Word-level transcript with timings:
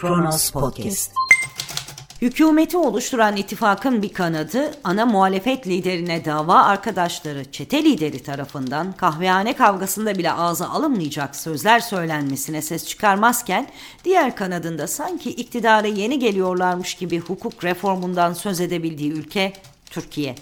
Kronos 0.00 0.50
Podcast. 0.50 1.12
Hükümeti 2.22 2.76
oluşturan 2.76 3.36
ittifakın 3.36 4.02
bir 4.02 4.12
kanadı 4.12 4.74
ana 4.84 5.06
muhalefet 5.06 5.66
liderine 5.66 6.24
dava 6.24 6.62
arkadaşları 6.62 7.52
çete 7.52 7.84
lideri 7.84 8.22
tarafından 8.22 8.92
kahvehane 8.92 9.56
kavgasında 9.56 10.18
bile 10.18 10.32
ağza 10.32 10.68
alınmayacak 10.68 11.36
sözler 11.36 11.80
söylenmesine 11.80 12.62
ses 12.62 12.86
çıkarmazken 12.86 13.66
diğer 14.04 14.36
kanadında 14.36 14.86
sanki 14.86 15.30
iktidara 15.30 15.86
yeni 15.86 16.18
geliyorlarmış 16.18 16.94
gibi 16.94 17.18
hukuk 17.18 17.64
reformundan 17.64 18.32
söz 18.32 18.60
edebildiği 18.60 19.12
ülke 19.12 19.52
Türkiye. 19.90 20.34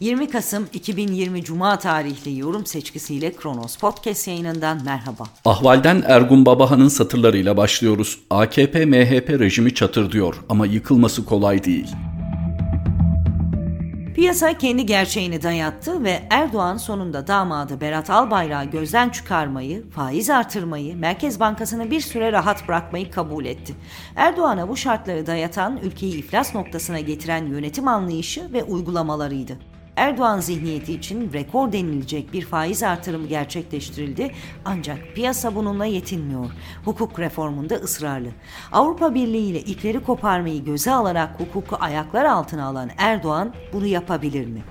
20 0.00 0.30
Kasım 0.30 0.68
2020 0.72 1.44
Cuma 1.44 1.78
tarihli 1.78 2.38
yorum 2.38 2.66
seçkisiyle 2.66 3.32
Kronos 3.32 3.76
Podcast 3.76 4.28
yayınından 4.28 4.84
merhaba. 4.84 5.24
Ahvalden 5.44 6.02
Ergun 6.06 6.46
Babahan'ın 6.46 6.88
satırlarıyla 6.88 7.56
başlıyoruz. 7.56 8.18
AKP-MHP 8.30 9.38
rejimi 9.38 9.74
çatır 9.74 10.12
diyor 10.12 10.44
ama 10.48 10.66
yıkılması 10.66 11.24
kolay 11.24 11.64
değil. 11.64 11.88
Piyasa 14.14 14.58
kendi 14.58 14.86
gerçeğini 14.86 15.42
dayattı 15.42 16.04
ve 16.04 16.22
Erdoğan 16.30 16.76
sonunda 16.76 17.26
damadı 17.26 17.80
Berat 17.80 18.10
Albayrak'ı 18.10 18.70
gözden 18.70 19.08
çıkarmayı, 19.08 19.90
faiz 19.90 20.30
artırmayı, 20.30 20.96
Merkez 20.96 21.40
Bankası'nı 21.40 21.90
bir 21.90 22.00
süre 22.00 22.32
rahat 22.32 22.68
bırakmayı 22.68 23.10
kabul 23.10 23.44
etti. 23.44 23.74
Erdoğan'a 24.16 24.68
bu 24.68 24.76
şartları 24.76 25.26
dayatan, 25.26 25.76
ülkeyi 25.82 26.16
iflas 26.16 26.54
noktasına 26.54 27.00
getiren 27.00 27.46
yönetim 27.46 27.88
anlayışı 27.88 28.52
ve 28.52 28.64
uygulamalarıydı. 28.64 29.69
Erdoğan 29.96 30.40
zihniyeti 30.40 30.92
için 30.92 31.32
rekor 31.32 31.72
denilecek 31.72 32.32
bir 32.32 32.42
faiz 32.42 32.82
artırımı 32.82 33.26
gerçekleştirildi 33.26 34.30
ancak 34.64 34.98
piyasa 35.14 35.54
bununla 35.54 35.86
yetinmiyor. 35.86 36.50
Hukuk 36.84 37.18
reformunda 37.18 37.74
ısrarlı. 37.74 38.28
Avrupa 38.72 39.14
Birliği 39.14 39.50
ile 39.50 39.60
ipleri 39.60 40.00
koparmayı 40.00 40.64
göze 40.64 40.92
alarak 40.92 41.40
hukuku 41.40 41.76
ayaklar 41.80 42.24
altına 42.24 42.64
alan 42.64 42.90
Erdoğan 42.98 43.54
bunu 43.72 43.86
yapabilir 43.86 44.46
mi? 44.46 44.62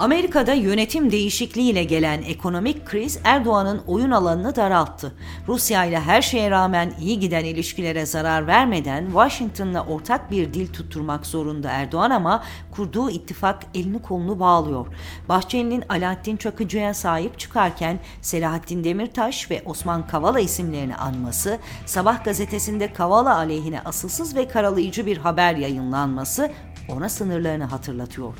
Amerika'da 0.00 0.52
yönetim 0.52 1.12
değişikliğiyle 1.12 1.84
gelen 1.84 2.22
ekonomik 2.22 2.86
kriz 2.86 3.18
Erdoğan'ın 3.24 3.82
oyun 3.86 4.10
alanını 4.10 4.56
daralttı. 4.56 5.12
Rusya 5.48 5.84
ile 5.84 6.00
her 6.00 6.22
şeye 6.22 6.50
rağmen 6.50 6.94
iyi 7.00 7.20
giden 7.20 7.44
ilişkilere 7.44 8.06
zarar 8.06 8.46
vermeden 8.46 9.06
Washington'la 9.06 9.86
ortak 9.86 10.30
bir 10.30 10.54
dil 10.54 10.72
tutturmak 10.72 11.26
zorunda 11.26 11.70
Erdoğan 11.70 12.10
ama 12.10 12.44
kurduğu 12.70 13.10
ittifak 13.10 13.62
elini 13.74 14.02
kolunu 14.02 14.40
bağlıyor. 14.40 14.86
Bahçeli'nin 15.28 15.84
Alaaddin 15.88 16.36
Çakıcı'ya 16.36 16.94
sahip 16.94 17.38
çıkarken 17.38 17.98
Selahattin 18.22 18.84
Demirtaş 18.84 19.50
ve 19.50 19.62
Osman 19.64 20.06
Kavala 20.06 20.40
isimlerini 20.40 20.96
anması, 20.96 21.58
Sabah 21.86 22.24
gazetesinde 22.24 22.92
Kavala 22.92 23.36
aleyhine 23.36 23.80
asılsız 23.80 24.36
ve 24.36 24.48
karalayıcı 24.48 25.06
bir 25.06 25.16
haber 25.16 25.56
yayınlanması 25.56 26.50
ona 26.88 27.08
sınırlarını 27.08 27.64
hatırlatıyor. 27.64 28.34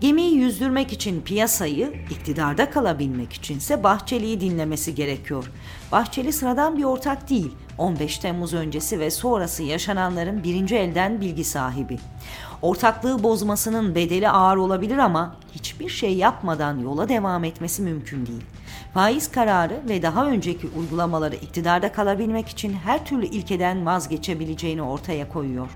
Gemiyi 0.00 0.34
yüzdürmek 0.34 0.92
için 0.92 1.20
piyasayı, 1.20 1.94
iktidarda 2.10 2.70
kalabilmek 2.70 3.32
içinse 3.32 3.84
Bahçeli'yi 3.84 4.40
dinlemesi 4.40 4.94
gerekiyor. 4.94 5.50
Bahçeli 5.92 6.32
sıradan 6.32 6.78
bir 6.78 6.84
ortak 6.84 7.30
değil, 7.30 7.52
15 7.78 8.18
Temmuz 8.18 8.54
öncesi 8.54 9.00
ve 9.00 9.10
sonrası 9.10 9.62
yaşananların 9.62 10.44
birinci 10.44 10.76
elden 10.76 11.20
bilgi 11.20 11.44
sahibi. 11.44 11.98
Ortaklığı 12.62 13.22
bozmasının 13.22 13.94
bedeli 13.94 14.28
ağır 14.28 14.56
olabilir 14.56 14.98
ama 14.98 15.36
hiçbir 15.54 15.88
şey 15.88 16.16
yapmadan 16.16 16.78
yola 16.78 17.08
devam 17.08 17.44
etmesi 17.44 17.82
mümkün 17.82 18.26
değil. 18.26 18.44
Faiz 18.94 19.30
kararı 19.30 19.80
ve 19.88 20.02
daha 20.02 20.26
önceki 20.26 20.68
uygulamaları 20.78 21.34
iktidarda 21.34 21.92
kalabilmek 21.92 22.48
için 22.48 22.72
her 22.72 23.06
türlü 23.06 23.26
ilkeden 23.26 23.86
vazgeçebileceğini 23.86 24.82
ortaya 24.82 25.28
koyuyor. 25.28 25.68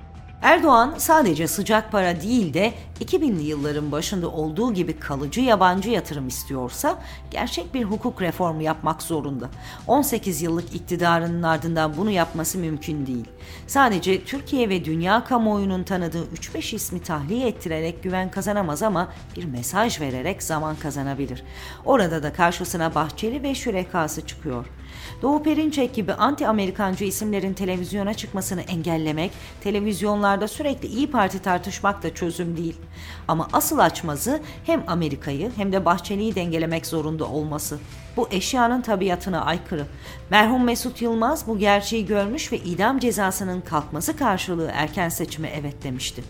Erdoğan 0.42 0.94
sadece 0.98 1.48
sıcak 1.48 1.92
para 1.92 2.20
değil 2.20 2.54
de 2.54 2.72
2000'li 3.00 3.42
yılların 3.42 3.92
başında 3.92 4.28
olduğu 4.28 4.74
gibi 4.74 4.98
kalıcı 4.98 5.40
yabancı 5.40 5.90
yatırım 5.90 6.28
istiyorsa 6.28 6.98
gerçek 7.30 7.74
bir 7.74 7.84
hukuk 7.84 8.22
reformu 8.22 8.62
yapmak 8.62 9.02
zorunda. 9.02 9.48
18 9.86 10.42
yıllık 10.42 10.74
iktidarının 10.74 11.42
ardından 11.42 11.96
bunu 11.96 12.10
yapması 12.10 12.58
mümkün 12.58 13.06
değil. 13.06 13.28
Sadece 13.66 14.24
Türkiye 14.24 14.68
ve 14.68 14.84
dünya 14.84 15.24
kamuoyunun 15.24 15.82
tanıdığı 15.82 16.24
3-5 16.24 16.74
ismi 16.74 17.02
tahliye 17.02 17.48
ettirerek 17.48 18.02
güven 18.02 18.30
kazanamaz 18.30 18.82
ama 18.82 19.08
bir 19.36 19.44
mesaj 19.44 20.00
vererek 20.00 20.42
zaman 20.42 20.76
kazanabilir. 20.76 21.42
Orada 21.84 22.22
da 22.22 22.32
karşısına 22.32 22.94
Bahçeli 22.94 23.42
ve 23.42 23.54
şürekası 23.54 24.26
çıkıyor. 24.26 24.66
Doğu 25.22 25.42
Perinçek 25.42 25.94
gibi 25.94 26.12
anti-Amerikancı 26.12 27.04
isimlerin 27.04 27.54
televizyona 27.54 28.14
çıkmasını 28.14 28.60
engellemek, 28.60 29.30
televizyonlarda 29.60 30.48
sürekli 30.48 30.88
İyi 30.88 31.10
Parti 31.10 31.38
tartışmak 31.38 32.02
da 32.02 32.14
çözüm 32.14 32.56
değil. 32.56 32.76
Ama 33.28 33.48
asıl 33.52 33.78
açmazı 33.78 34.40
hem 34.66 34.84
Amerika'yı 34.86 35.50
hem 35.56 35.72
de 35.72 35.84
Bahçeli'yi 35.84 36.34
dengelemek 36.34 36.86
zorunda 36.86 37.24
olması. 37.24 37.78
Bu 38.16 38.28
eşyanın 38.30 38.82
tabiatına 38.82 39.44
aykırı. 39.44 39.86
Merhum 40.30 40.64
Mesut 40.64 41.02
Yılmaz 41.02 41.46
bu 41.46 41.58
gerçeği 41.58 42.06
görmüş 42.06 42.52
ve 42.52 42.58
idam 42.58 42.98
cezasının 42.98 43.60
kalkması 43.60 44.16
karşılığı 44.16 44.70
erken 44.74 45.08
seçime 45.08 45.48
evet 45.60 45.82
demişti. 45.82 46.22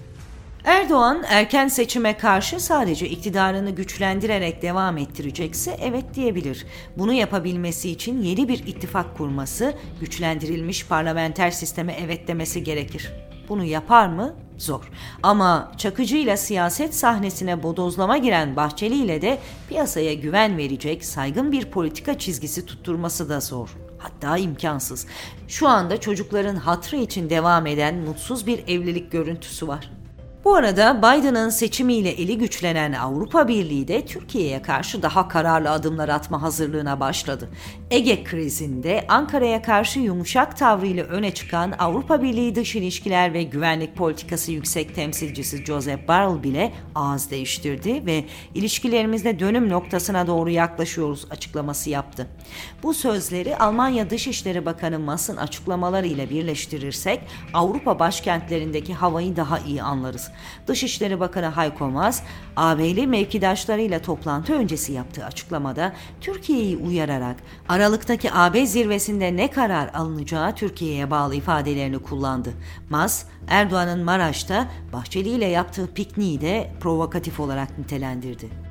Erdoğan 0.64 1.22
erken 1.28 1.68
seçime 1.68 2.16
karşı 2.16 2.60
sadece 2.60 3.08
iktidarını 3.08 3.70
güçlendirerek 3.70 4.62
devam 4.62 4.98
ettirecekse 4.98 5.76
evet 5.80 6.14
diyebilir. 6.14 6.66
Bunu 6.98 7.12
yapabilmesi 7.12 7.90
için 7.90 8.22
yeni 8.22 8.48
bir 8.48 8.58
ittifak 8.66 9.16
kurması, 9.16 9.74
güçlendirilmiş 10.00 10.86
parlamenter 10.86 11.50
sisteme 11.50 11.96
evet 12.00 12.28
demesi 12.28 12.64
gerekir. 12.64 13.12
Bunu 13.48 13.64
yapar 13.64 14.08
mı? 14.08 14.34
Zor. 14.58 14.90
Ama 15.22 15.72
Çakıcı 15.76 16.16
ile 16.16 16.36
siyaset 16.36 16.94
sahnesine 16.94 17.62
bodozlama 17.62 18.18
giren 18.18 18.56
Bahçeli 18.56 18.94
ile 18.94 19.22
de 19.22 19.38
piyasaya 19.68 20.14
güven 20.14 20.58
verecek 20.58 21.04
saygın 21.04 21.52
bir 21.52 21.64
politika 21.64 22.18
çizgisi 22.18 22.66
tutturması 22.66 23.28
da 23.28 23.40
zor 23.40 23.76
hatta 23.98 24.38
imkansız. 24.38 25.06
Şu 25.48 25.68
anda 25.68 26.00
çocukların 26.00 26.56
hatrı 26.56 26.96
için 26.96 27.30
devam 27.30 27.66
eden 27.66 27.94
mutsuz 27.94 28.46
bir 28.46 28.58
evlilik 28.68 29.12
görüntüsü 29.12 29.68
var. 29.68 29.99
Bu 30.44 30.54
arada 30.54 30.98
Biden'ın 30.98 31.50
seçimiyle 31.50 32.10
eli 32.10 32.38
güçlenen 32.38 32.92
Avrupa 32.92 33.48
Birliği 33.48 33.88
de 33.88 34.06
Türkiye'ye 34.06 34.62
karşı 34.62 35.02
daha 35.02 35.28
kararlı 35.28 35.70
adımlar 35.70 36.08
atma 36.08 36.42
hazırlığına 36.42 37.00
başladı. 37.00 37.48
Ege 37.90 38.24
krizinde 38.24 39.04
Ankara'ya 39.08 39.62
karşı 39.62 40.00
yumuşak 40.00 40.56
tavrıyla 40.56 41.04
öne 41.04 41.34
çıkan 41.34 41.74
Avrupa 41.78 42.22
Birliği 42.22 42.54
Dış 42.54 42.76
İlişkiler 42.76 43.32
ve 43.34 43.42
Güvenlik 43.42 43.96
Politikası 43.96 44.52
Yüksek 44.52 44.94
Temsilcisi 44.94 45.64
Joseph 45.64 46.08
Borrell 46.08 46.42
bile 46.42 46.72
ağız 46.94 47.30
değiştirdi 47.30 48.06
ve 48.06 48.24
ilişkilerimizde 48.54 49.38
dönüm 49.38 49.68
noktasına 49.68 50.26
doğru 50.26 50.50
yaklaşıyoruz 50.50 51.26
açıklaması 51.30 51.90
yaptı. 51.90 52.26
Bu 52.82 52.94
sözleri 52.94 53.56
Almanya 53.56 54.10
Dışişleri 54.10 54.66
Bakanı 54.66 54.98
Maas'ın 54.98 55.36
açıklamalarıyla 55.36 56.30
birleştirirsek 56.30 57.20
Avrupa 57.54 57.98
başkentlerindeki 57.98 58.94
havayı 58.94 59.36
daha 59.36 59.58
iyi 59.58 59.82
anlarız. 59.82 60.29
Dışişleri 60.66 61.20
Bakanı 61.20 61.46
Hayko 61.46 61.88
Maas, 61.88 62.22
AB'li 62.56 63.06
mevkidaşlarıyla 63.06 64.02
toplantı 64.02 64.54
öncesi 64.54 64.92
yaptığı 64.92 65.24
açıklamada 65.24 65.92
Türkiye'yi 66.20 66.76
uyararak 66.76 67.36
Aralık'taki 67.68 68.32
AB 68.32 68.66
zirvesinde 68.66 69.36
ne 69.36 69.50
karar 69.50 69.90
alınacağı 69.94 70.54
Türkiye'ye 70.54 71.10
bağlı 71.10 71.34
ifadelerini 71.34 71.98
kullandı. 71.98 72.52
Maas, 72.90 73.24
Erdoğan'ın 73.48 74.04
Maraş'ta 74.04 74.68
Bahçeli 74.92 75.28
ile 75.28 75.46
yaptığı 75.46 75.94
pikniği 75.94 76.40
de 76.40 76.72
provokatif 76.80 77.40
olarak 77.40 77.78
nitelendirdi. 77.78 78.69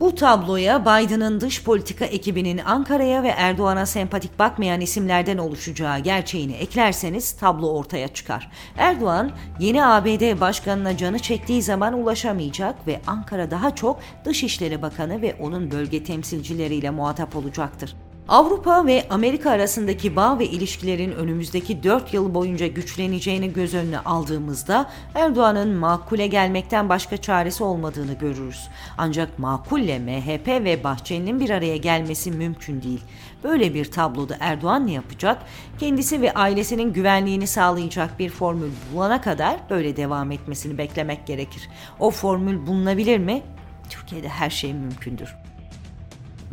Bu 0.00 0.14
tabloya 0.14 0.82
Biden'ın 0.82 1.40
dış 1.40 1.64
politika 1.64 2.04
ekibinin 2.04 2.58
Ankara'ya 2.58 3.22
ve 3.22 3.28
Erdoğan'a 3.28 3.86
sempatik 3.86 4.38
bakmayan 4.38 4.80
isimlerden 4.80 5.38
oluşacağı 5.38 5.98
gerçeğini 5.98 6.52
eklerseniz 6.52 7.32
tablo 7.32 7.68
ortaya 7.68 8.08
çıkar. 8.08 8.50
Erdoğan 8.76 9.30
yeni 9.58 9.86
ABD 9.86 10.40
başkanına 10.40 10.96
canı 10.96 11.18
çektiği 11.18 11.62
zaman 11.62 11.94
ulaşamayacak 11.94 12.86
ve 12.86 13.00
Ankara 13.06 13.50
daha 13.50 13.74
çok 13.74 14.00
Dışişleri 14.24 14.82
Bakanı 14.82 15.22
ve 15.22 15.36
onun 15.40 15.70
bölge 15.70 16.04
temsilcileriyle 16.04 16.90
muhatap 16.90 17.36
olacaktır. 17.36 17.96
Avrupa 18.28 18.86
ve 18.86 19.06
Amerika 19.10 19.50
arasındaki 19.50 20.16
bağ 20.16 20.38
ve 20.38 20.46
ilişkilerin 20.46 21.12
önümüzdeki 21.12 21.82
4 21.82 22.14
yıl 22.14 22.34
boyunca 22.34 22.66
güçleneceğini 22.66 23.52
göz 23.52 23.74
önüne 23.74 23.98
aldığımızda 23.98 24.90
Erdoğan'ın 25.14 25.74
makule 25.74 26.26
gelmekten 26.26 26.88
başka 26.88 27.16
çaresi 27.16 27.64
olmadığını 27.64 28.12
görürüz. 28.12 28.68
Ancak 28.98 29.38
makulle 29.38 29.98
MHP 29.98 30.48
ve 30.48 30.84
Bahçeli'nin 30.84 31.40
bir 31.40 31.50
araya 31.50 31.76
gelmesi 31.76 32.30
mümkün 32.30 32.82
değil. 32.82 33.00
Böyle 33.44 33.74
bir 33.74 33.84
tabloda 33.84 34.36
Erdoğan 34.40 34.86
ne 34.86 34.92
yapacak? 34.92 35.42
Kendisi 35.78 36.22
ve 36.22 36.34
ailesinin 36.34 36.92
güvenliğini 36.92 37.46
sağlayacak 37.46 38.18
bir 38.18 38.30
formül 38.30 38.70
bulana 38.92 39.20
kadar 39.20 39.56
böyle 39.70 39.96
devam 39.96 40.32
etmesini 40.32 40.78
beklemek 40.78 41.26
gerekir. 41.26 41.68
O 42.00 42.10
formül 42.10 42.66
bulunabilir 42.66 43.18
mi? 43.18 43.42
Türkiye'de 43.90 44.28
her 44.28 44.50
şey 44.50 44.74
mümkündür. 44.74 45.43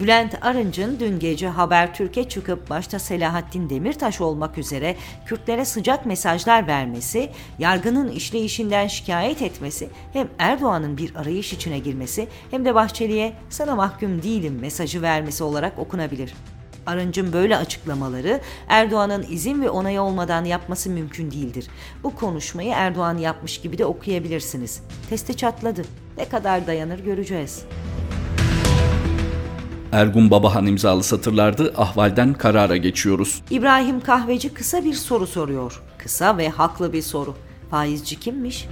Bülent 0.01 0.35
Arınç'ın 0.41 0.99
dün 0.99 1.19
gece 1.19 1.47
Habertürk'e 1.47 2.29
çıkıp 2.29 2.69
başta 2.69 2.99
Selahattin 2.99 3.69
Demirtaş 3.69 4.21
olmak 4.21 4.57
üzere 4.57 4.95
Kürtlere 5.25 5.65
sıcak 5.65 6.05
mesajlar 6.05 6.67
vermesi, 6.67 7.29
yargının 7.59 8.11
işleyişinden 8.11 8.87
şikayet 8.87 9.41
etmesi 9.41 9.89
hem 10.13 10.27
Erdoğan'ın 10.39 10.97
bir 10.97 11.15
arayış 11.15 11.53
içine 11.53 11.79
girmesi 11.79 12.27
hem 12.51 12.65
de 12.65 12.75
Bahçeli'ye 12.75 13.33
sana 13.49 13.75
mahkum 13.75 14.23
değilim 14.23 14.59
mesajı 14.61 15.01
vermesi 15.01 15.43
olarak 15.43 15.79
okunabilir. 15.79 16.33
Arınç'ın 16.85 17.33
böyle 17.33 17.57
açıklamaları 17.57 18.41
Erdoğan'ın 18.67 19.25
izin 19.29 19.61
ve 19.61 19.69
onayı 19.69 20.01
olmadan 20.01 20.45
yapması 20.45 20.89
mümkün 20.89 21.31
değildir. 21.31 21.67
Bu 22.03 22.15
konuşmayı 22.15 22.73
Erdoğan 22.75 23.17
yapmış 23.17 23.61
gibi 23.61 23.77
de 23.77 23.85
okuyabilirsiniz. 23.85 24.81
Testi 25.09 25.37
çatladı. 25.37 25.81
Ne 26.17 26.29
kadar 26.29 26.67
dayanır 26.67 26.99
göreceğiz. 26.99 27.65
Ergun 29.91 30.31
Babahan 30.31 30.65
imzalı 30.65 31.03
satırlardı. 31.03 31.73
Ahvalden 31.77 32.33
karara 32.33 32.77
geçiyoruz. 32.77 33.41
İbrahim 33.49 33.99
Kahveci 33.99 34.49
kısa 34.49 34.85
bir 34.85 34.93
soru 34.93 35.27
soruyor. 35.27 35.81
Kısa 35.97 36.37
ve 36.37 36.49
haklı 36.49 36.93
bir 36.93 37.01
soru. 37.01 37.35
Faizci 37.71 38.19
kimmiş? 38.19 38.67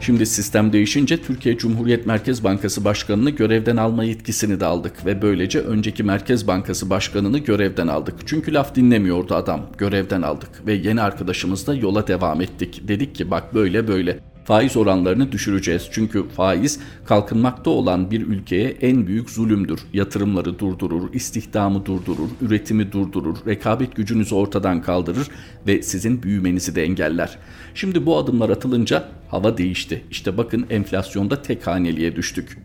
Şimdi 0.00 0.26
sistem 0.26 0.72
değişince 0.72 1.22
Türkiye 1.22 1.58
Cumhuriyet 1.58 2.06
Merkez 2.06 2.44
Bankası 2.44 2.84
Başkanı'nı 2.84 3.30
görevden 3.30 3.76
alma 3.76 4.04
yetkisini 4.04 4.60
de 4.60 4.66
aldık 4.66 5.06
ve 5.06 5.22
böylece 5.22 5.60
önceki 5.60 6.02
Merkez 6.02 6.46
Bankası 6.46 6.90
Başkanı'nı 6.90 7.38
görevden 7.38 7.86
aldık. 7.86 8.14
Çünkü 8.26 8.54
laf 8.54 8.74
dinlemiyordu 8.74 9.34
adam. 9.34 9.66
Görevden 9.78 10.22
aldık 10.22 10.66
ve 10.66 10.72
yeni 10.72 11.02
arkadaşımızla 11.02 11.74
yola 11.74 12.06
devam 12.06 12.40
ettik. 12.40 12.82
Dedik 12.88 13.14
ki 13.14 13.30
bak 13.30 13.54
böyle 13.54 13.88
böyle 13.88 14.20
faiz 14.50 14.76
oranlarını 14.76 15.32
düşüreceğiz. 15.32 15.88
Çünkü 15.90 16.28
faiz 16.28 16.80
kalkınmakta 17.04 17.70
olan 17.70 18.10
bir 18.10 18.20
ülkeye 18.20 18.76
en 18.80 19.06
büyük 19.06 19.30
zulümdür. 19.30 19.80
Yatırımları 19.92 20.58
durdurur, 20.58 21.14
istihdamı 21.14 21.86
durdurur, 21.86 22.28
üretimi 22.40 22.92
durdurur, 22.92 23.36
rekabet 23.46 23.96
gücünüzü 23.96 24.34
ortadan 24.34 24.82
kaldırır 24.82 25.28
ve 25.66 25.82
sizin 25.82 26.22
büyümenizi 26.22 26.74
de 26.74 26.82
engeller. 26.82 27.38
Şimdi 27.74 28.06
bu 28.06 28.18
adımlar 28.18 28.50
atılınca 28.50 29.08
hava 29.28 29.58
değişti. 29.58 30.04
İşte 30.10 30.36
bakın 30.38 30.66
enflasyonda 30.70 31.42
tek 31.42 31.66
haneliğe 31.66 32.16
düştük. 32.16 32.58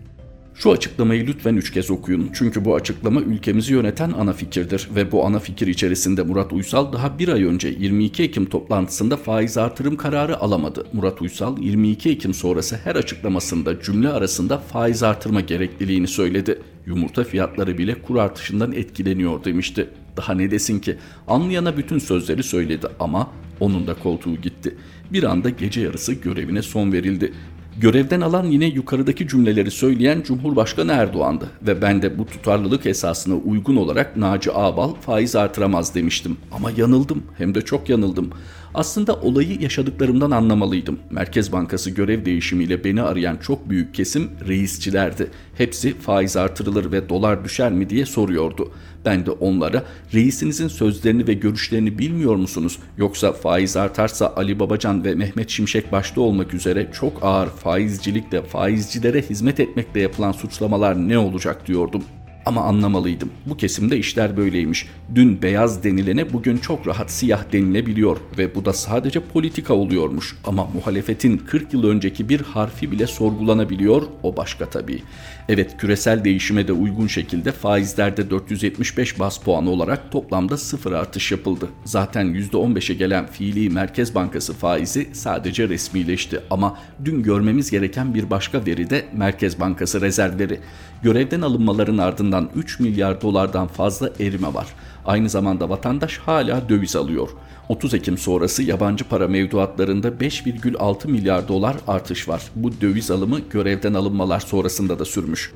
Şu 0.57 0.72
açıklamayı 0.72 1.28
lütfen 1.28 1.56
üç 1.56 1.72
kez 1.72 1.92
okuyun. 1.92 2.30
Çünkü 2.34 2.66
bu 2.66 2.75
açıklama 2.75 3.22
ülkemizi 3.22 3.74
yöneten 3.74 4.12
ana 4.12 4.34
fikirdir 4.34 4.90
ve 4.96 5.12
bu 5.12 5.25
ana 5.25 5.40
fikir 5.40 5.68
içerisinde 5.68 6.24
Murat 6.24 6.54
Uysal 6.54 6.94
daha 6.94 7.19
bir 7.19 7.28
ay 7.28 7.44
önce 7.44 7.68
22 7.68 8.24
Ekim 8.24 8.46
toplantısında 8.46 9.18
faiz 9.18 9.57
artırım 9.57 9.98
kararı 9.98 10.40
alamadı. 10.40 10.88
Murat 10.94 11.22
Uysal 11.22 11.57
22 11.57 12.10
Ekim 12.10 12.34
sonrası 12.34 12.78
her 12.84 12.96
açıklamasında 12.96 13.81
cümle 13.81 14.10
arasında 14.10 14.57
faiz 14.57 15.04
artırma 15.04 15.42
gerekliliğini 15.42 16.07
söyledi. 16.07 16.62
Yumurta 16.86 17.24
fiyatları 17.24 17.78
bile 17.78 18.02
kur 18.02 18.16
artışından 18.16 18.72
etkileniyor 18.72 19.44
demişti. 19.44 19.90
Daha 20.18 20.34
ne 20.34 20.52
desin 20.52 20.80
ki? 20.80 20.98
Anlayana 21.28 21.78
bütün 21.78 22.00
sözleri 22.00 22.44
söyledi 22.44 22.88
ama 23.00 23.31
onun 23.60 23.88
da 23.88 23.94
koltuğu 23.94 24.36
gitti. 24.36 24.75
Bir 25.13 25.24
anda 25.24 25.50
gece 25.50 25.81
yarısı 25.81 26.13
görevine 26.13 26.62
son 26.62 26.94
verildi. 26.94 27.34
Görevden 27.80 28.22
alan 28.22 28.45
yine 28.45 28.66
yukarıdaki 28.66 29.27
cümleleri 29.27 29.72
söyleyen 29.72 30.22
Cumhurbaşkanı 30.22 30.92
Erdoğan'dı 30.92 31.50
ve 31.62 31.81
ben 31.81 32.01
de 32.01 32.19
bu 32.19 32.25
tutarlılık 32.25 32.86
esasına 32.86 33.36
uygun 33.36 33.75
olarak 33.75 34.18
Naci 34.18 34.51
Ağbal 34.51 34.94
faiz 34.94 35.36
artıramaz 35.36 35.95
demiştim. 35.95 36.38
Ama 36.51 36.72
yanıldım 36.77 37.24
hem 37.38 37.56
de 37.56 37.62
çok 37.62 37.89
yanıldım. 37.89 38.30
Aslında 38.75 39.16
olayı 39.16 39.62
yaşadıklarımdan 39.62 40.31
anlamalıydım. 40.31 41.00
Merkez 41.10 41.51
Bankası 41.51 41.92
görev 41.92 42.25
değişimiyle 42.25 42.83
beni 42.83 43.01
arayan 43.01 43.38
çok 43.38 43.69
büyük 43.69 43.94
kesim 43.94 44.31
reisçilerdi. 44.48 45.27
Hepsi 45.57 45.98
faiz 45.98 46.38
artırılır 46.38 46.92
ve 46.92 47.10
dolar 47.10 47.44
düşer 47.44 47.72
mi 47.72 47.89
diye 47.89 48.06
soruyordu. 48.06 48.72
Ben 49.06 49.25
de 49.25 49.31
onlara 49.31 49.83
reisinizin 50.13 50.68
sözlerini 50.68 51.27
ve 51.27 51.33
görüşlerini 51.33 52.00
bilmiyor 52.00 52.36
musunuz? 52.36 52.80
Yoksa 52.98 53.33
faiz 53.33 53.77
artarsa 53.77 54.33
Ali 54.36 54.60
Babacan 54.60 55.04
ve 55.04 55.16
Mehmet 55.16 55.50
Şimşek 55.50 55.92
başta 55.92 56.21
olmak 56.21 56.54
üzere 56.54 56.89
çok 56.94 57.24
ağır 57.24 57.50
faizcilikle 57.50 58.42
faizcilere 58.42 59.21
hizmet 59.21 59.60
etmekle 59.60 60.01
yapılan 60.01 60.31
suçlamalar 60.31 61.10
ne 61.10 61.18
olacak 61.18 61.68
diyordum. 61.68 62.04
Ama 62.45 62.62
anlamalıydım. 62.62 63.30
Bu 63.45 63.57
kesimde 63.57 63.97
işler 63.97 64.38
böyleymiş. 64.38 64.88
Dün 65.15 65.42
beyaz 65.42 65.83
denilene 65.83 66.33
bugün 66.33 66.57
çok 66.57 66.88
rahat 66.88 67.12
siyah 67.12 67.51
denilebiliyor 67.51 68.18
ve 68.38 68.56
bu 68.56 68.65
da 68.65 68.74
sadece 68.74 69.19
politika 69.19 69.74
oluyormuş. 69.74 70.36
Ama 70.44 70.68
muhalefetin 70.74 71.38
40 71.38 71.74
yıl 71.74 71.83
önceki 71.83 72.30
bir 72.30 72.42
harfi 72.42 72.92
bile 72.92 73.07
sorgulanabiliyor, 73.07 74.01
o 74.24 74.38
başka 74.38 74.65
tabii. 74.65 75.03
Evet 75.50 75.77
küresel 75.77 76.24
değişime 76.24 76.68
de 76.68 76.74
uygun 76.74 77.07
şekilde 77.07 77.51
faizlerde 77.51 78.30
475 78.30 79.19
bas 79.19 79.38
puanı 79.38 79.69
olarak 79.69 80.12
toplamda 80.12 80.57
sıfır 80.57 80.92
artış 80.92 81.31
yapıldı. 81.31 81.69
Zaten 81.83 82.25
%15'e 82.25 82.95
gelen 82.95 83.27
fiili 83.27 83.69
Merkez 83.69 84.15
Bankası 84.15 84.53
faizi 84.53 85.09
sadece 85.13 85.69
resmileşti 85.69 86.39
ama 86.50 86.77
dün 87.06 87.24
görmemiz 87.24 87.71
gereken 87.71 88.13
bir 88.13 88.30
başka 88.30 88.65
veri 88.65 88.89
de 88.89 89.06
Merkez 89.13 89.59
Bankası 89.59 90.01
rezervleri. 90.01 90.59
Görevden 91.03 91.42
alınmaların 91.42 91.97
ardından 91.97 92.50
3 92.56 92.80
milyar 92.80 93.21
dolardan 93.21 93.68
fazla 93.68 94.09
erime 94.19 94.53
var. 94.53 94.68
Aynı 95.06 95.30
zamanda 95.30 95.69
vatandaş 95.69 96.18
hala 96.18 96.69
döviz 96.69 96.95
alıyor. 96.95 97.30
30 97.69 97.94
Ekim 97.94 98.17
sonrası 98.17 98.63
yabancı 98.63 99.03
para 99.03 99.27
mevduatlarında 99.27 100.07
5,6 100.07 101.07
milyar 101.07 101.47
dolar 101.47 101.75
artış 101.88 102.29
var. 102.29 102.44
Bu 102.56 102.81
döviz 102.81 103.12
alımı 103.12 103.39
görevden 103.50 103.94
alınmalar 103.94 104.39
sonrasında 104.39 105.00
da 105.00 105.06
sürmüş. 105.06 105.51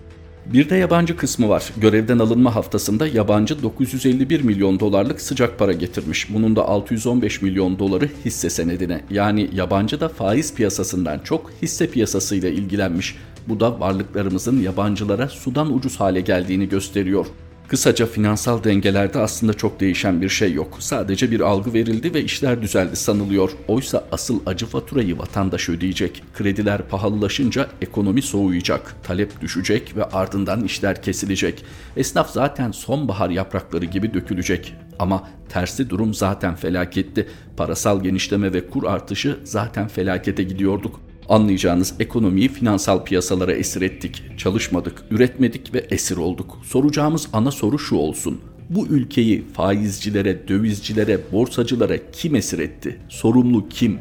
Bir 0.46 0.70
de 0.70 0.76
yabancı 0.76 1.18
kısmı 1.18 1.50
var. 1.50 1.72
Görevden 1.78 2.20
alınma 2.20 2.56
haftasında 2.56 3.08
yabancı 3.08 3.64
951 3.64 4.42
milyon 4.42 4.80
dolarlık 4.80 5.22
sıcak 5.22 5.60
para 5.60 5.74
getirmiş. 5.74 6.34
Bunun 6.34 6.56
da 6.56 6.68
615 6.68 7.42
milyon 7.42 7.80
doları 7.80 8.10
hisse 8.26 8.50
senedine. 8.50 9.02
Yani 9.10 9.50
yabancı 9.54 10.00
da 10.00 10.10
faiz 10.10 10.56
piyasasından 10.56 11.20
çok 11.20 11.52
hisse 11.62 11.92
piyasasıyla 11.92 12.50
ilgilenmiş. 12.50 13.16
Bu 13.48 13.60
da 13.60 13.80
varlıklarımızın 13.80 14.62
yabancılara 14.62 15.28
sudan 15.28 15.74
ucuz 15.74 16.00
hale 16.00 16.22
geldiğini 16.22 16.70
gösteriyor. 16.70 17.26
Kısaca 17.70 18.06
finansal 18.06 18.64
dengelerde 18.64 19.20
aslında 19.20 19.54
çok 19.54 19.80
değişen 19.80 20.22
bir 20.22 20.30
şey 20.30 20.54
yok. 20.54 20.78
Sadece 20.80 21.32
bir 21.32 21.40
algı 21.40 21.74
verildi 21.74 22.14
ve 22.14 22.24
işler 22.24 22.62
düzeldi 22.62 22.96
sanılıyor. 22.96 23.52
Oysa 23.68 24.04
asıl 24.12 24.40
acı 24.46 24.66
faturayı 24.66 25.18
vatandaş 25.18 25.70
ödeyecek. 25.70 26.24
Krediler 26.34 26.88
pahalılaşınca 26.88 27.68
ekonomi 27.82 28.22
soğuyacak, 28.22 28.96
talep 29.04 29.42
düşecek 29.42 29.96
ve 29.96 30.04
ardından 30.04 30.64
işler 30.64 31.02
kesilecek. 31.04 31.64
Esnaf 31.98 32.32
zaten 32.32 32.72
sonbahar 32.72 33.30
yaprakları 33.30 33.86
gibi 33.86 34.14
dökülecek. 34.14 34.74
Ama 35.00 35.30
tersi 35.50 35.90
durum 35.90 36.14
zaten 36.14 36.56
felaketti. 36.56 37.28
Parasal 37.58 38.04
genişleme 38.04 38.54
ve 38.54 38.68
kur 38.68 38.84
artışı 38.84 39.40
zaten 39.44 39.88
felakete 39.88 40.44
gidiyorduk. 40.44 41.09
Anlayacağınız 41.30 41.94
ekonomiyi 42.00 42.50
finansal 42.50 43.04
piyasalara 43.04 43.54
esir 43.54 43.82
ettik. 43.82 44.24
Çalışmadık, 44.38 45.04
üretmedik 45.12 45.74
ve 45.74 45.80
esir 45.90 46.18
olduk. 46.18 46.58
Soracağımız 46.64 47.28
ana 47.34 47.52
soru 47.52 47.80
şu 47.80 47.96
olsun. 47.96 48.42
Bu 48.70 48.88
ülkeyi 48.88 49.46
faizcilere, 49.54 50.48
dövizcilere, 50.48 51.20
borsacılara 51.32 52.12
kim 52.12 52.36
esir 52.36 52.60
etti? 52.60 53.00
Sorumlu 53.10 53.70
kim? 53.70 54.00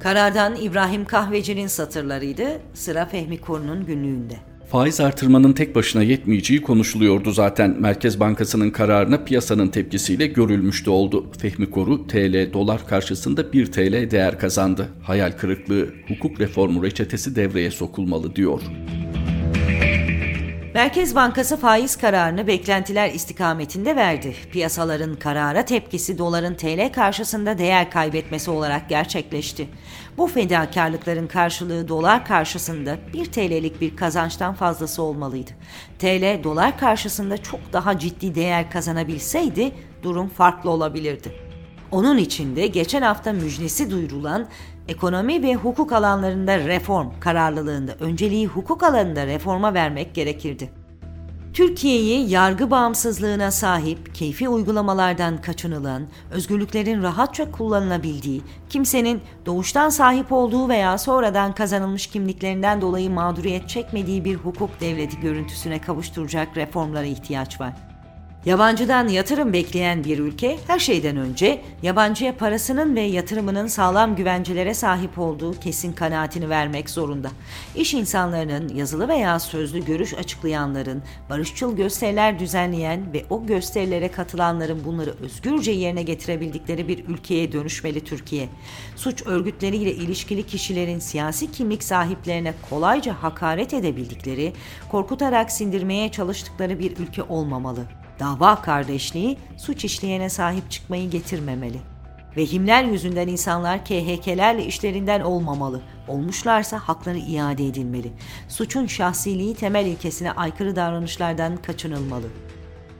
Karardan 0.00 0.56
İbrahim 0.56 1.04
Kahveci'nin 1.04 1.66
satırlarıydı. 1.66 2.60
Sıra 2.74 3.06
Fehmi 3.06 3.40
Korun'un 3.40 3.86
günlüğünde. 3.86 4.36
Faiz 4.68 5.00
artırmanın 5.00 5.52
tek 5.52 5.74
başına 5.74 6.02
yetmeyeceği 6.02 6.62
konuşuluyordu 6.62 7.30
zaten. 7.30 7.76
Merkez 7.80 8.20
Bankası'nın 8.20 8.70
kararına 8.70 9.24
piyasanın 9.24 9.68
tepkisiyle 9.68 10.26
görülmüştü 10.26 10.90
oldu. 10.90 11.26
Fehmi 11.38 11.70
Koru 11.70 12.06
TL 12.06 12.52
dolar 12.52 12.86
karşısında 12.86 13.52
1 13.52 13.66
TL 13.66 14.10
değer 14.10 14.38
kazandı. 14.38 14.88
Hayal 15.02 15.32
kırıklığı, 15.32 15.88
hukuk 16.08 16.40
reformu 16.40 16.82
reçetesi 16.84 17.36
devreye 17.36 17.70
sokulmalı 17.70 18.36
diyor. 18.36 18.60
Merkez 20.76 21.14
Bankası 21.14 21.56
faiz 21.56 21.96
kararını 21.96 22.46
beklentiler 22.46 23.10
istikametinde 23.10 23.96
verdi. 23.96 24.34
Piyasaların 24.52 25.14
karara 25.14 25.64
tepkisi 25.64 26.18
doların 26.18 26.54
TL 26.54 26.92
karşısında 26.92 27.58
değer 27.58 27.90
kaybetmesi 27.90 28.50
olarak 28.50 28.88
gerçekleşti. 28.88 29.68
Bu 30.18 30.26
fedakarlıkların 30.26 31.26
karşılığı 31.26 31.88
dolar 31.88 32.24
karşısında 32.24 32.96
1 33.12 33.24
TL'lik 33.24 33.80
bir 33.80 33.96
kazançtan 33.96 34.54
fazlası 34.54 35.02
olmalıydı. 35.02 35.50
TL 35.98 36.44
dolar 36.44 36.78
karşısında 36.78 37.38
çok 37.42 37.72
daha 37.72 37.98
ciddi 37.98 38.34
değer 38.34 38.70
kazanabilseydi 38.70 39.72
durum 40.02 40.28
farklı 40.28 40.70
olabilirdi. 40.70 41.32
Onun 41.90 42.18
için 42.18 42.56
de 42.56 42.66
geçen 42.66 43.02
hafta 43.02 43.32
müjdesi 43.32 43.90
duyurulan 43.90 44.48
ekonomi 44.88 45.42
ve 45.42 45.54
hukuk 45.54 45.92
alanlarında 45.92 46.58
reform 46.58 47.08
kararlılığında 47.20 47.94
önceliği 48.00 48.46
hukuk 48.46 48.82
alanında 48.82 49.26
reforma 49.26 49.74
vermek 49.74 50.14
gerekirdi. 50.14 50.70
Türkiye'yi 51.56 52.30
yargı 52.30 52.70
bağımsızlığına 52.70 53.50
sahip, 53.50 54.14
keyfi 54.14 54.48
uygulamalardan 54.48 55.40
kaçınılan, 55.40 56.02
özgürlüklerin 56.30 57.02
rahatça 57.02 57.50
kullanılabildiği, 57.50 58.42
kimsenin 58.68 59.22
doğuştan 59.46 59.88
sahip 59.88 60.32
olduğu 60.32 60.68
veya 60.68 60.98
sonradan 60.98 61.54
kazanılmış 61.54 62.06
kimliklerinden 62.06 62.80
dolayı 62.80 63.10
mağduriyet 63.10 63.68
çekmediği 63.68 64.24
bir 64.24 64.34
hukuk 64.34 64.80
devleti 64.80 65.20
görüntüsüne 65.20 65.80
kavuşturacak 65.80 66.56
reformlara 66.56 67.04
ihtiyaç 67.04 67.60
var. 67.60 67.72
Yabancıdan 68.46 69.08
yatırım 69.08 69.52
bekleyen 69.52 70.04
bir 70.04 70.18
ülke 70.18 70.58
her 70.66 70.78
şeyden 70.78 71.16
önce 71.16 71.62
yabancıya 71.82 72.36
parasının 72.36 72.96
ve 72.96 73.00
yatırımının 73.00 73.66
sağlam 73.66 74.16
güvencelere 74.16 74.74
sahip 74.74 75.18
olduğu 75.18 75.60
kesin 75.60 75.92
kanaatini 75.92 76.50
vermek 76.50 76.90
zorunda. 76.90 77.30
İş 77.76 77.94
insanlarının, 77.94 78.68
yazılı 78.68 79.08
veya 79.08 79.38
sözlü 79.38 79.84
görüş 79.84 80.14
açıklayanların, 80.14 81.02
barışçıl 81.30 81.76
gösteriler 81.76 82.38
düzenleyen 82.38 83.12
ve 83.12 83.24
o 83.30 83.46
gösterilere 83.46 84.10
katılanların 84.10 84.84
bunları 84.84 85.14
özgürce 85.22 85.72
yerine 85.72 86.02
getirebildikleri 86.02 86.88
bir 86.88 87.04
ülkeye 87.08 87.52
dönüşmeli 87.52 88.04
Türkiye. 88.04 88.48
Suç 88.96 89.26
örgütleriyle 89.26 89.94
ilişkili 89.94 90.42
kişilerin 90.46 90.98
siyasi 90.98 91.52
kimlik 91.52 91.82
sahiplerine 91.82 92.54
kolayca 92.70 93.14
hakaret 93.22 93.74
edebildikleri, 93.74 94.52
korkutarak 94.90 95.52
sindirmeye 95.52 96.10
çalıştıkları 96.10 96.78
bir 96.78 96.96
ülke 96.96 97.22
olmamalı. 97.22 98.05
Dava 98.20 98.62
kardeşliği 98.62 99.38
suç 99.56 99.84
işleyene 99.84 100.28
sahip 100.28 100.70
çıkmayı 100.70 101.10
getirmemeli. 101.10 101.78
Vehimler 102.36 102.84
yüzünden 102.84 103.28
insanlar 103.28 103.84
KHK'lerle 103.84 104.66
işlerinden 104.66 105.20
olmamalı. 105.20 105.80
Olmuşlarsa 106.08 106.78
hakları 106.78 107.18
iade 107.18 107.66
edilmeli. 107.66 108.12
Suçun 108.48 108.86
şahsiliği 108.86 109.54
temel 109.54 109.86
ilkesine 109.86 110.32
aykırı 110.32 110.76
davranışlardan 110.76 111.56
kaçınılmalı. 111.56 112.26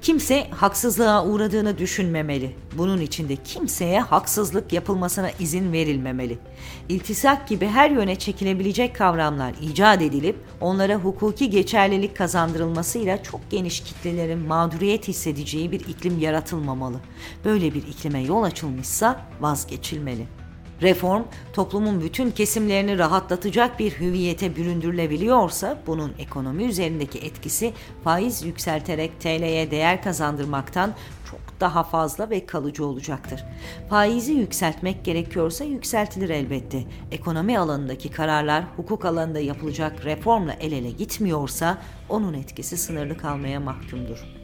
Kimse 0.07 0.47
haksızlığa 0.51 1.27
uğradığını 1.27 1.79
düşünmemeli. 1.79 2.57
Bunun 2.79 3.01
için 3.01 3.29
de 3.29 3.37
kimseye 3.37 4.01
haksızlık 4.01 4.73
yapılmasına 4.73 5.31
izin 5.41 5.73
verilmemeli. 5.73 6.39
İltisak 6.89 7.49
gibi 7.49 7.67
her 7.67 7.91
yöne 7.91 8.17
çekilebilecek 8.17 8.97
kavramlar 8.97 9.55
icat 9.63 10.03
edilip 10.03 10.37
onlara 10.61 10.95
hukuki 10.95 11.51
geçerlilik 11.51 12.17
kazandırılmasıyla 12.17 13.23
çok 13.23 13.51
geniş 13.51 13.81
kitlelerin 13.81 14.39
mağduriyet 14.39 15.09
hissedeceği 15.09 15.73
bir 15.73 15.81
iklim 15.81 16.19
yaratılmamalı. 16.19 16.97
Böyle 17.45 17.75
bir 17.75 17.83
iklime 17.83 18.23
yol 18.23 18.43
açılmışsa 18.43 19.21
vazgeçilmeli. 19.41 20.27
Reform, 20.83 21.23
toplumun 21.53 22.01
bütün 22.01 22.31
kesimlerini 22.31 22.99
rahatlatacak 22.99 23.79
bir 23.79 23.93
hüviyete 23.93 24.57
büründürülebiliyorsa 24.57 25.79
bunun 25.87 26.13
ekonomi 26.19 26.65
üzerindeki 26.65 27.19
etkisi 27.19 27.73
faiz 28.05 28.43
yükselterek 28.43 29.21
TL'ye 29.21 29.71
değer 29.71 30.03
kazandırmaktan 30.03 30.95
çok 31.31 31.41
daha 31.61 31.83
fazla 31.83 32.31
ve 32.31 32.47
kalıcı 32.47 32.87
olacaktır. 32.87 33.45
Faizi 33.91 34.33
yükseltmek 34.33 35.05
gerekiyorsa 35.05 35.65
yükseltilir 35.65 36.29
elbette. 36.29 36.85
Ekonomi 37.11 37.59
alanındaki 37.59 38.11
kararlar 38.11 38.65
hukuk 38.77 39.05
alanında 39.05 39.41
yapılacak 39.41 40.05
reformla 40.05 40.53
el 40.53 40.73
ele 40.73 40.91
gitmiyorsa 40.91 41.79
onun 42.09 42.35
etkisi 42.35 42.77
sınırlı 42.77 43.17
kalmaya 43.17 43.61
mahkumdur. 43.61 44.36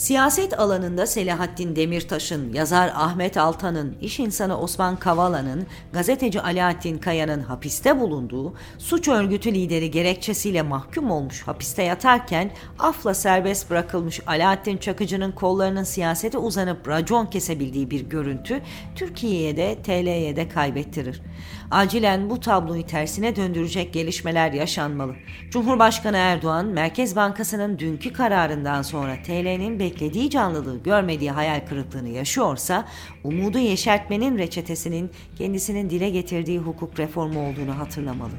Siyaset 0.00 0.58
alanında 0.60 1.06
Selahattin 1.06 1.76
Demirtaş'ın, 1.76 2.52
yazar 2.52 2.92
Ahmet 2.94 3.36
Altan'ın, 3.36 3.96
iş 4.00 4.20
insanı 4.20 4.60
Osman 4.60 4.96
Kavala'nın, 4.96 5.66
gazeteci 5.92 6.40
Alaaddin 6.40 6.98
Kaya'nın 6.98 7.40
hapiste 7.40 8.00
bulunduğu, 8.00 8.54
suç 8.78 9.08
örgütü 9.08 9.54
lideri 9.54 9.90
gerekçesiyle 9.90 10.62
mahkum 10.62 11.10
olmuş 11.10 11.42
hapiste 11.42 11.82
yatarken 11.82 12.50
afla 12.78 13.14
serbest 13.14 13.70
bırakılmış 13.70 14.20
Alaaddin 14.26 14.76
Çakıcı'nın 14.76 15.32
kollarının 15.32 15.84
siyasete 15.84 16.38
uzanıp 16.38 16.88
racon 16.88 17.26
kesebildiği 17.26 17.90
bir 17.90 18.00
görüntü 18.00 18.60
Türkiye'ye 18.94 19.56
de 19.56 19.78
TL'ye 19.82 20.36
de 20.36 20.48
kaybettirir. 20.48 21.22
Acilen 21.70 22.30
bu 22.30 22.40
tabloyu 22.40 22.86
tersine 22.86 23.36
döndürecek 23.36 23.92
gelişmeler 23.92 24.52
yaşanmalı. 24.52 25.14
Cumhurbaşkanı 25.50 26.16
Erdoğan, 26.16 26.66
Merkez 26.66 27.16
Bankası'nın 27.16 27.78
dünkü 27.78 28.12
kararından 28.12 28.82
sonra 28.82 29.16
TL'nin 29.26 29.78
beklediği 29.78 30.30
canlılığı 30.30 30.82
görmediği 30.82 31.30
hayal 31.30 31.60
kırıklığını 31.68 32.08
yaşıyorsa, 32.08 32.88
umudu 33.24 33.58
yeşertmenin 33.58 34.38
reçetesinin 34.38 35.10
kendisinin 35.38 35.90
dile 35.90 36.10
getirdiği 36.10 36.58
hukuk 36.58 36.98
reformu 36.98 37.48
olduğunu 37.48 37.78
hatırlamalı. 37.78 38.32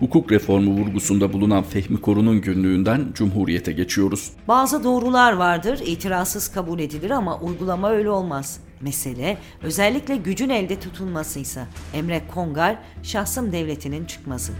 Hukuk 0.00 0.32
reformu 0.32 0.70
vurgusunda 0.70 1.32
bulunan 1.32 1.62
Fehmi 1.62 2.00
Korun'un 2.00 2.40
günlüğünden 2.40 3.06
Cumhuriyete 3.14 3.72
geçiyoruz. 3.72 4.32
Bazı 4.48 4.84
doğrular 4.84 5.32
vardır, 5.32 5.80
itirazsız 5.86 6.48
kabul 6.48 6.78
edilir 6.78 7.10
ama 7.10 7.40
uygulama 7.40 7.90
öyle 7.90 8.10
olmaz. 8.10 8.60
Mesele 8.80 9.38
özellikle 9.62 10.16
gücün 10.16 10.48
elde 10.48 10.80
tutulmasıysa 10.80 11.66
Emre 11.94 12.22
Kongar 12.34 12.78
şahsım 13.02 13.52
devletinin 13.52 14.04
çıkması. 14.04 14.52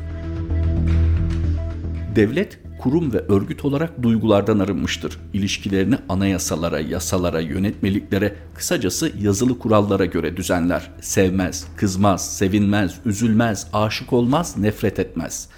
Devlet 2.16 2.58
kurum 2.78 3.12
ve 3.12 3.18
örgüt 3.18 3.64
olarak 3.64 4.02
duygulardan 4.02 4.58
arınmıştır. 4.58 5.18
İlişkilerini 5.32 5.96
anayasalara, 6.08 6.80
yasalara, 6.80 7.40
yönetmeliklere, 7.40 8.36
kısacası 8.54 9.12
yazılı 9.20 9.58
kurallara 9.58 10.04
göre 10.04 10.36
düzenler. 10.36 10.90
Sevmez, 11.00 11.66
kızmaz, 11.76 12.36
sevinmez, 12.36 12.94
üzülmez, 13.04 13.66
aşık 13.72 14.12
olmaz, 14.12 14.56
nefret 14.58 14.98
etmez. 14.98 15.48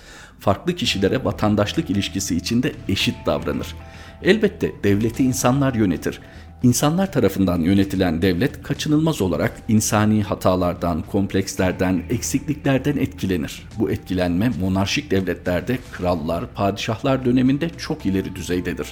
Farklı 0.41 0.75
kişilere 0.75 1.25
vatandaşlık 1.25 1.91
ilişkisi 1.91 2.37
içinde 2.37 2.73
eşit 2.89 3.17
davranır. 3.27 3.75
Elbette 4.23 4.73
devleti 4.85 5.25
insanlar 5.25 5.75
yönetir. 5.75 6.21
İnsanlar 6.63 7.13
tarafından 7.13 7.61
yönetilen 7.61 8.23
devlet 8.23 8.63
kaçınılmaz 8.63 9.23
olarak 9.23 9.53
insani 9.69 10.23
hatalardan, 10.23 11.03
komplekslerden, 11.03 12.03
eksikliklerden 12.11 12.97
etkilenir. 12.97 13.63
Bu 13.79 13.91
etkilenme 13.91 14.51
monarşik 14.61 15.11
devletlerde 15.11 15.79
krallar, 15.93 16.45
padişahlar 16.55 17.25
döneminde 17.25 17.71
çok 17.79 18.07
ileri 18.07 18.37
düzeydedir. 18.37 18.87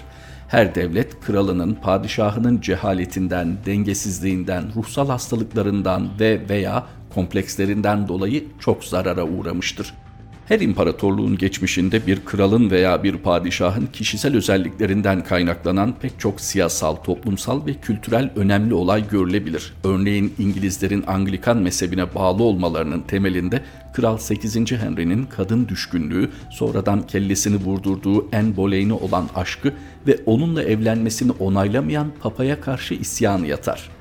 Her 0.49 0.75
devlet 0.75 1.20
kralının, 1.20 1.75
padişahının 1.75 2.61
cehaletinden, 2.61 3.56
dengesizliğinden, 3.66 4.64
ruhsal 4.76 5.08
hastalıklarından 5.08 6.08
ve 6.20 6.49
veya 6.49 6.87
komplekslerinden 7.14 8.08
dolayı 8.08 8.44
çok 8.61 8.85
zarara 8.85 9.25
uğramıştır. 9.25 9.94
Her 10.46 10.60
imparatorluğun 10.60 11.38
geçmişinde 11.38 12.06
bir 12.06 12.24
kralın 12.24 12.70
veya 12.70 13.02
bir 13.02 13.16
padişahın 13.16 13.86
kişisel 13.86 14.36
özelliklerinden 14.36 15.24
kaynaklanan 15.24 15.94
pek 16.00 16.20
çok 16.20 16.40
siyasal, 16.40 16.96
toplumsal 16.96 17.66
ve 17.66 17.74
kültürel 17.74 18.30
önemli 18.36 18.74
olay 18.74 19.08
görülebilir. 19.08 19.72
Örneğin 19.84 20.34
İngilizlerin 20.38 21.04
Anglikan 21.06 21.56
mezhebine 21.56 22.14
bağlı 22.14 22.42
olmalarının 22.42 23.00
temelinde 23.00 23.62
Kral 23.94 24.18
8. 24.18 24.72
Henry'nin 24.72 25.24
kadın 25.24 25.68
düşkünlüğü, 25.68 26.30
sonradan 26.50 27.06
kellesini 27.06 27.56
vurdurduğu 27.56 28.36
Anne 28.36 28.56
Boleyn'e 28.56 28.92
olan 28.92 29.28
aşkı 29.34 29.72
ve 30.06 30.18
onunla 30.26 30.62
evlenmesini 30.62 31.32
onaylamayan 31.32 32.12
papaya 32.20 32.60
karşı 32.60 32.94
isyanı 32.94 33.46
yatar 33.46 33.95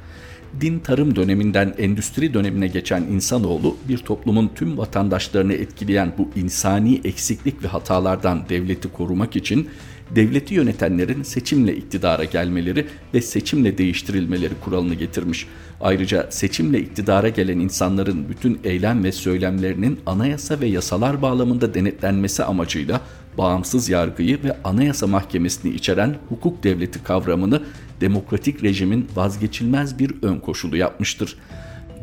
din 0.62 0.79
tarım 0.79 1.15
döneminden 1.15 1.74
endüstri 1.77 2.33
dönemine 2.33 2.67
geçen 2.67 3.01
insanoğlu 3.01 3.77
bir 3.89 3.97
toplumun 3.97 4.51
tüm 4.55 4.77
vatandaşlarını 4.77 5.53
etkileyen 5.53 6.13
bu 6.17 6.29
insani 6.35 7.01
eksiklik 7.03 7.63
ve 7.63 7.67
hatalardan 7.67 8.50
devleti 8.50 8.91
korumak 8.91 9.35
için 9.35 9.69
devleti 10.15 10.53
yönetenlerin 10.53 11.24
seçimle 11.24 11.75
iktidara 11.75 12.24
gelmeleri 12.24 12.88
ve 13.13 13.21
seçimle 13.21 13.77
değiştirilmeleri 13.77 14.53
kuralını 14.63 14.93
getirmiş. 14.93 15.47
Ayrıca 15.81 16.31
seçimle 16.31 16.79
iktidara 16.79 17.29
gelen 17.29 17.59
insanların 17.59 18.29
bütün 18.29 18.59
eylem 18.63 19.03
ve 19.03 19.12
söylemlerinin 19.12 20.00
anayasa 20.05 20.59
ve 20.59 20.65
yasalar 20.65 21.21
bağlamında 21.21 21.74
denetlenmesi 21.74 22.43
amacıyla 22.43 23.01
bağımsız 23.38 23.89
yargıyı 23.89 24.44
ve 24.44 24.58
anayasa 24.63 25.08
mahkemesini 25.08 25.74
içeren 25.74 26.15
hukuk 26.30 26.63
devleti 26.63 27.04
kavramını 27.04 27.62
demokratik 28.01 28.63
rejimin 28.63 29.08
vazgeçilmez 29.15 30.00
bir 30.00 30.12
ön 30.22 30.39
koşulu 30.39 30.77
yapmıştır. 30.77 31.38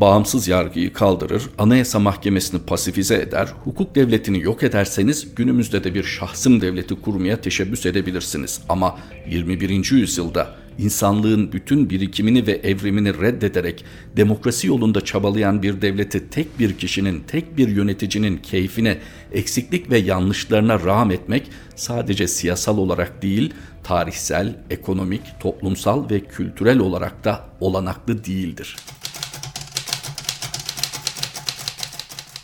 Bağımsız 0.01 0.49
yargıyı 0.49 0.93
kaldırır, 0.93 1.43
anayasa 1.59 1.99
mahkemesini 1.99 2.61
pasifize 2.61 3.15
eder, 3.15 3.49
hukuk 3.65 3.95
devletini 3.95 4.41
yok 4.41 4.63
ederseniz 4.63 5.35
günümüzde 5.35 5.85
de 5.85 5.95
bir 5.95 6.03
şahsım 6.03 6.61
devleti 6.61 7.01
kurmaya 7.01 7.41
teşebbüs 7.41 7.87
edebilirsiniz. 7.87 8.61
Ama 8.69 8.99
21. 9.29 9.93
yüzyılda 9.93 10.62
insanlığın 10.79 11.53
bütün 11.53 11.91
birikimini 11.91 12.47
ve 12.47 12.53
evrimini 12.53 13.21
reddederek 13.21 13.85
demokrasi 14.17 14.67
yolunda 14.67 15.05
çabalayan 15.05 15.63
bir 15.63 15.83
devleti 15.83 16.31
tek 16.31 16.59
bir 16.59 16.79
kişinin, 16.79 17.21
tek 17.21 17.57
bir 17.57 17.69
yöneticinin 17.69 18.37
keyfine, 18.37 18.99
eksiklik 19.33 19.91
ve 19.91 19.99
yanlışlarına 19.99 20.81
rağm 20.81 21.11
etmek 21.11 21.51
sadece 21.77 22.29
siyasal 22.29 22.79
olarak 22.79 23.23
değil, 23.23 23.55
tarihsel, 23.85 24.57
ekonomik, 24.71 25.23
toplumsal 25.41 26.11
ve 26.11 26.21
kültürel 26.21 26.79
olarak 26.79 27.25
da 27.25 27.49
olanaklı 27.61 28.25
değildir. 28.25 28.77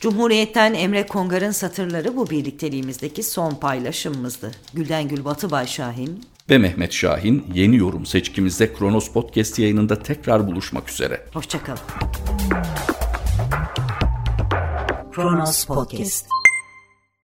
Cumhuriyet'ten 0.01 0.75
Emre 0.75 1.07
Kongar'ın 1.07 1.51
satırları 1.51 2.17
bu 2.17 2.31
birlikteliğimizdeki 2.31 3.23
son 3.23 3.55
paylaşımımızdı. 3.55 4.51
Gülden 4.75 5.09
Gül 5.09 5.25
Batıbay 5.25 5.67
Şahin 5.67 6.25
ve 6.51 6.59
Mehmet 6.59 6.93
Şahin 6.93 7.47
yeni 7.55 7.77
yorum 7.77 8.07
seçkimizde 8.07 8.73
Kronos 8.73 9.11
Podcast 9.11 9.59
yayınında 9.59 10.03
tekrar 10.03 10.47
buluşmak 10.47 10.91
üzere. 10.91 11.25
Hoşçakalın. 11.33 11.81
Kronos 15.13 15.65
Podcast 15.65 16.27